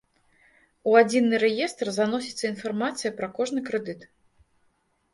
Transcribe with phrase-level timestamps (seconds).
[0.91, 4.01] У адзіны рэестр заносіцца інфармацыя пра кожны крэдыт.